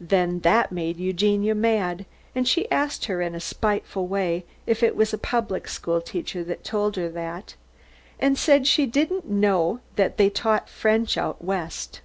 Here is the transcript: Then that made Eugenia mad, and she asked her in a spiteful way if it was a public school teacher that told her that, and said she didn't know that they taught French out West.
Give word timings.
Then 0.00 0.38
that 0.42 0.70
made 0.70 0.96
Eugenia 0.96 1.52
mad, 1.52 2.06
and 2.36 2.46
she 2.46 2.70
asked 2.70 3.06
her 3.06 3.20
in 3.20 3.34
a 3.34 3.40
spiteful 3.40 4.06
way 4.06 4.44
if 4.64 4.80
it 4.80 4.94
was 4.94 5.12
a 5.12 5.18
public 5.18 5.66
school 5.66 6.00
teacher 6.00 6.44
that 6.44 6.62
told 6.62 6.94
her 6.94 7.08
that, 7.08 7.56
and 8.20 8.38
said 8.38 8.68
she 8.68 8.86
didn't 8.86 9.28
know 9.28 9.80
that 9.96 10.18
they 10.18 10.30
taught 10.30 10.68
French 10.68 11.18
out 11.18 11.42
West. 11.44 12.00